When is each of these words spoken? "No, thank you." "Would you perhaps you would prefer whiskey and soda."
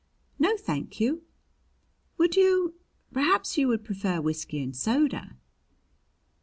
"No, 0.39 0.57
thank 0.57 0.99
you." 0.99 1.21
"Would 2.17 2.35
you 2.35 2.73
perhaps 3.13 3.55
you 3.55 3.67
would 3.67 3.83
prefer 3.83 4.19
whiskey 4.19 4.59
and 4.63 4.75
soda." 4.75 5.37